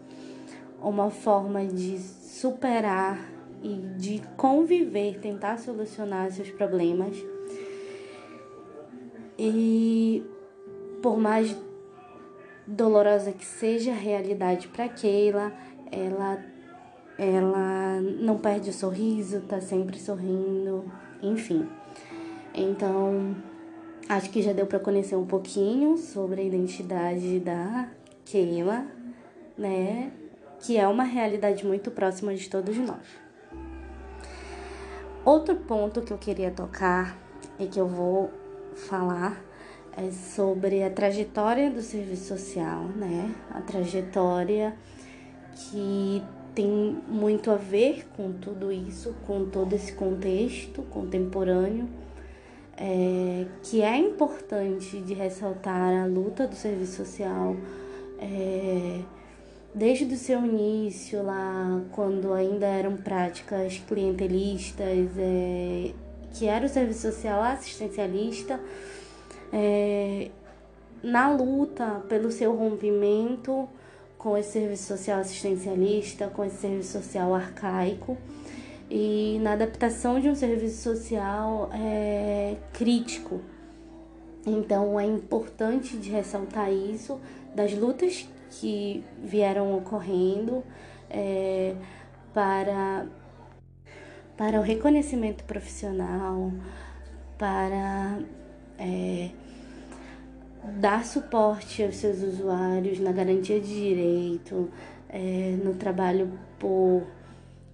uma 0.82 1.10
forma 1.10 1.64
de 1.66 1.98
superar 1.98 3.18
e 3.62 3.76
de 3.98 4.22
conviver, 4.36 5.18
tentar 5.18 5.58
solucionar 5.58 6.30
seus 6.30 6.50
problemas. 6.50 7.16
E 9.38 10.22
por 11.02 11.18
mais 11.18 11.56
dolorosa 12.66 13.32
que 13.32 13.44
seja 13.44 13.90
a 13.90 13.94
realidade 13.94 14.68
para 14.68 14.88
Keila, 14.88 15.52
ela 15.90 16.44
ela 17.18 18.00
não 18.00 18.38
perde 18.38 18.70
o 18.70 18.72
sorriso, 18.72 19.42
tá 19.42 19.60
sempre 19.60 19.98
sorrindo, 19.98 20.90
enfim. 21.22 21.68
Então, 22.54 23.36
acho 24.08 24.30
que 24.30 24.40
já 24.40 24.54
deu 24.54 24.66
para 24.66 24.78
conhecer 24.78 25.16
um 25.16 25.26
pouquinho 25.26 25.98
sobre 25.98 26.40
a 26.40 26.44
identidade 26.44 27.38
da 27.40 27.90
Keila, 28.24 28.86
né? 29.58 30.10
Que 30.60 30.78
é 30.78 30.88
uma 30.88 31.04
realidade 31.04 31.66
muito 31.66 31.90
próxima 31.90 32.34
de 32.34 32.48
todos 32.48 32.74
nós. 32.78 33.29
Outro 35.24 35.54
ponto 35.54 36.00
que 36.00 36.12
eu 36.12 36.18
queria 36.18 36.50
tocar 36.50 37.16
e 37.58 37.66
que 37.66 37.78
eu 37.78 37.86
vou 37.86 38.30
falar 38.74 39.42
é 39.96 40.10
sobre 40.10 40.82
a 40.82 40.90
trajetória 40.90 41.70
do 41.70 41.82
serviço 41.82 42.28
social, 42.28 42.84
né? 42.96 43.34
A 43.50 43.60
trajetória 43.60 44.74
que 45.54 46.22
tem 46.54 46.98
muito 47.06 47.50
a 47.50 47.56
ver 47.56 48.06
com 48.16 48.32
tudo 48.32 48.72
isso, 48.72 49.14
com 49.26 49.44
todo 49.44 49.74
esse 49.74 49.92
contexto 49.92 50.82
contemporâneo, 50.84 51.88
é, 52.76 53.46
que 53.62 53.82
é 53.82 53.98
importante 53.98 55.00
de 55.02 55.12
ressaltar 55.12 56.02
a 56.02 56.06
luta 56.06 56.46
do 56.46 56.54
serviço 56.54 57.04
social 57.04 57.54
é, 58.18 59.00
desde 59.74 60.04
o 60.04 60.16
seu 60.16 60.44
início 60.44 61.22
lá, 61.22 61.82
quando 61.92 62.32
ainda 62.32 62.66
eram 62.66 62.96
práticas 62.96 63.80
clientelistas, 63.86 65.08
é, 65.16 65.92
que 66.32 66.46
era 66.46 66.66
o 66.66 66.68
serviço 66.68 67.10
social 67.12 67.42
assistencialista, 67.42 68.60
é, 69.52 70.30
na 71.02 71.30
luta 71.30 72.02
pelo 72.08 72.30
seu 72.30 72.54
rompimento 72.54 73.68
com 74.18 74.36
esse 74.36 74.52
serviço 74.52 74.84
social 74.84 75.20
assistencialista, 75.20 76.28
com 76.28 76.44
esse 76.44 76.56
serviço 76.56 76.92
social 76.92 77.34
arcaico 77.34 78.18
e 78.90 79.38
na 79.40 79.52
adaptação 79.52 80.20
de 80.20 80.28
um 80.28 80.34
serviço 80.34 80.82
social 80.82 81.70
é, 81.72 82.56
crítico. 82.72 83.40
Então 84.44 84.98
é 84.98 85.06
importante 85.06 85.96
de 85.96 86.10
ressaltar 86.10 86.72
isso 86.72 87.18
das 87.54 87.72
lutas 87.72 88.28
que 88.50 89.04
vieram 89.22 89.76
ocorrendo 89.76 90.64
é, 91.08 91.74
para, 92.34 93.06
para 94.36 94.58
o 94.58 94.62
reconhecimento 94.62 95.44
profissional, 95.44 96.52
para 97.38 98.18
é, 98.78 99.30
dar 100.78 101.04
suporte 101.04 101.82
aos 101.82 101.96
seus 101.96 102.22
usuários 102.22 102.98
na 103.00 103.12
garantia 103.12 103.60
de 103.60 103.68
direito, 103.68 104.70
é, 105.08 105.56
no 105.62 105.74
trabalho 105.74 106.30
por, 106.58 107.06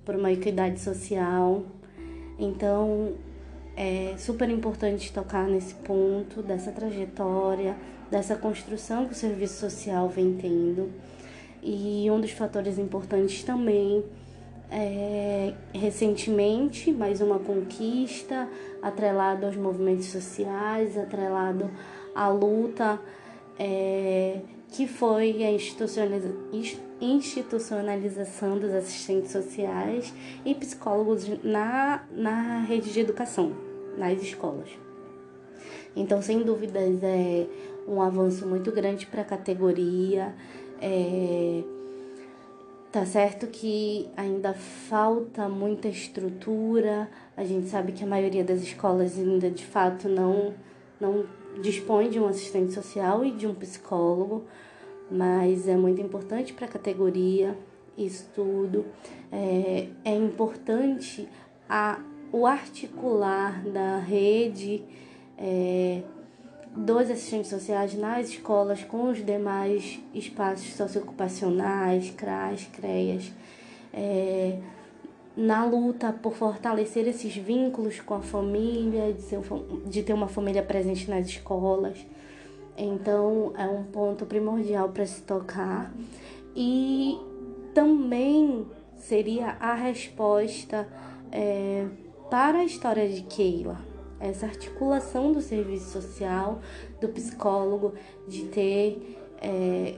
por 0.05 0.15
uma 0.15 0.33
equidade 0.33 0.81
social. 0.81 1.65
Então, 2.39 3.15
é 3.77 4.15
super 4.17 4.49
importante 4.49 5.13
tocar 5.13 5.47
nesse 5.47 5.75
ponto 5.75 6.43
dessa 6.43 6.73
trajetória, 6.73 7.77
dessa 8.11 8.35
construção 8.35 9.07
que 9.07 9.13
o 9.13 9.15
serviço 9.15 9.61
social 9.61 10.09
vem 10.09 10.35
tendo. 10.35 10.91
E 11.63 12.11
um 12.11 12.21
dos 12.21 12.31
fatores 12.31 12.79
importantes 12.79 13.43
também 13.43 14.03
é, 14.71 15.53
recentemente, 15.75 16.91
mais 16.91 17.21
uma 17.21 17.39
conquista 17.39 18.49
atrelado 18.83 19.47
aos 19.47 19.57
movimentos 19.57 20.07
sociais, 20.07 20.97
atrelado 20.97 21.71
à 22.15 22.29
luta 22.29 22.99
é, 23.59 24.41
que 24.69 24.87
foi 24.87 25.45
a 25.45 25.53
institucionaliza 25.53 26.35
institucionalização 27.01 28.59
dos 28.59 28.73
assistentes 28.73 29.31
sociais 29.31 30.15
e 30.45 30.55
psicólogos 30.55 31.29
na, 31.45 32.05
na 32.11 32.61
rede 32.61 32.91
de 32.91 33.01
educação, 33.01 33.53
nas 33.97 34.21
escolas. 34.23 34.69
Então, 35.95 36.21
sem 36.21 36.43
dúvidas, 36.43 37.03
é 37.03 37.47
um 37.89 38.01
avanço 38.03 38.47
muito 38.47 38.71
grande 38.73 39.07
para 39.07 39.23
a 39.23 39.25
categoria. 39.25 40.35
É, 40.81 41.63
Tá 42.97 43.05
certo 43.05 43.47
que 43.49 44.09
ainda 44.17 44.55
falta 44.55 45.51
muita 45.51 45.87
estrutura, 45.87 47.11
a 47.37 47.45
gente 47.45 47.69
sabe 47.69 47.93
que 47.93 48.03
a 48.03 48.07
maioria 48.07 48.43
das 48.43 48.63
escolas 48.63 49.19
ainda 49.19 49.51
de 49.51 49.67
fato 49.67 50.09
não, 50.09 50.55
não 50.99 51.27
dispõe 51.61 52.09
de 52.09 52.19
um 52.19 52.27
assistente 52.27 52.73
social 52.73 53.23
e 53.23 53.33
de 53.33 53.47
um 53.47 53.55
psicólogo, 53.55 54.45
mas 55.11 55.69
é 55.69 55.77
muito 55.77 56.01
importante 56.01 56.55
para 56.55 56.65
a 56.65 56.69
categoria 56.71 57.55
isso 57.99 58.31
tudo. 58.35 58.87
É, 59.31 59.89
é 60.03 60.15
importante 60.15 61.29
a, 61.69 62.01
o 62.33 62.47
articular 62.47 63.63
da 63.65 63.99
rede. 63.99 64.83
É, 65.39 66.03
dos 66.77 67.11
assistentes 67.11 67.49
sociais 67.49 67.95
nas 67.95 68.29
escolas 68.29 68.85
com 68.85 69.09
os 69.09 69.25
demais 69.25 69.99
espaços 70.13 70.75
socioocupacionais, 70.75 72.11
CRAS, 72.11 72.69
CREAS, 72.71 73.33
é, 73.95 74.59
na 75.35 75.65
luta 75.65 76.13
por 76.13 76.35
fortalecer 76.35 77.09
esses 77.09 77.35
vínculos 77.35 78.01
com 78.01 78.15
a 78.15 78.21
família, 78.21 79.13
de, 79.13 79.23
ser, 79.23 79.41
de 79.87 80.03
ter 80.03 80.13
uma 80.13 80.29
família 80.29 80.63
presente 80.63 81.09
nas 81.09 81.27
escolas. 81.27 81.99
Então, 82.77 83.53
é 83.57 83.67
um 83.67 83.85
ponto 83.85 84.27
primordial 84.27 84.91
para 84.91 85.07
se 85.07 85.23
tocar. 85.23 85.91
E 86.55 87.19
também 87.73 88.67
seria 88.97 89.57
a 89.61 89.75
resposta 89.75 90.87
é, 91.33 91.87
para 92.31 92.59
a 92.59 92.65
história 92.65 93.09
de 93.09 93.23
Keila 93.23 93.79
essa 94.19 94.47
articulação 94.47 95.33
do 95.33 95.41
serviço 95.41 95.91
social, 95.91 96.61
do 97.01 97.09
psicólogo, 97.09 97.95
de 98.27 98.45
ter 98.45 99.19
é, 99.41 99.95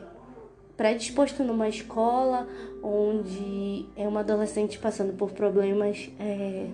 predisposto 0.77 1.45
numa 1.45 1.69
escola 1.69 2.47
onde 2.83 3.87
é 3.97 4.07
uma 4.07 4.21
adolescente 4.21 4.79
passando 4.79 5.13
por 5.13 5.31
problemas 5.31 6.11
é, 6.19 6.69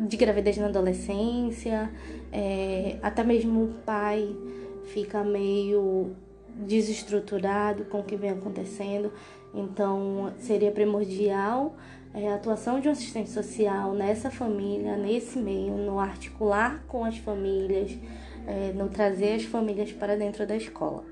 de 0.00 0.16
gravidez 0.16 0.56
na 0.58 0.66
adolescência, 0.66 1.90
é, 2.32 2.98
até 3.02 3.22
mesmo 3.24 3.64
o 3.64 3.74
pai 3.84 4.34
fica 4.84 5.22
meio 5.22 6.14
desestruturado 6.54 7.84
com 7.84 8.00
o 8.00 8.04
que 8.04 8.16
vem 8.16 8.30
acontecendo. 8.30 9.12
Então, 9.54 10.32
seria 10.38 10.70
primordial 10.70 11.74
é, 12.14 12.28
a 12.28 12.34
atuação 12.34 12.80
de 12.80 12.88
um 12.88 12.92
assistente 12.92 13.30
social 13.30 13.94
nessa 13.94 14.30
família, 14.30 14.96
nesse 14.96 15.38
meio, 15.38 15.76
no 15.76 15.98
articular 15.98 16.82
com 16.88 17.04
as 17.04 17.18
famílias, 17.18 17.96
é, 18.46 18.72
no 18.72 18.88
trazer 18.88 19.34
as 19.34 19.44
famílias 19.44 19.92
para 19.92 20.16
dentro 20.16 20.46
da 20.46 20.56
escola. 20.56 21.04